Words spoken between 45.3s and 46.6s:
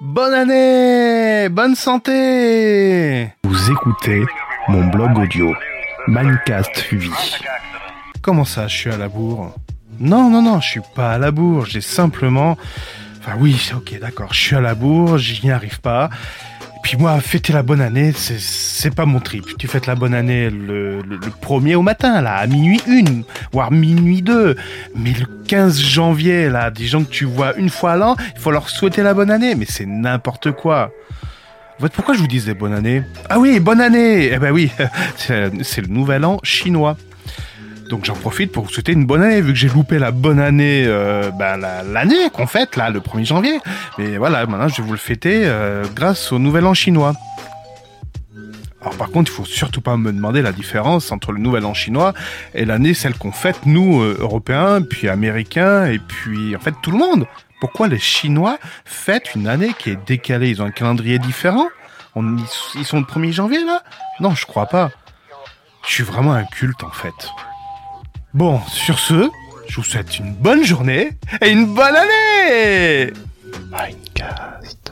euh, grâce au